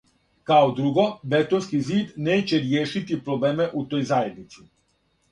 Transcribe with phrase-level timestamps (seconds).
[0.51, 1.03] Као друго,
[1.33, 4.65] бетонски зид неће ријешити проблеме у тој заједници.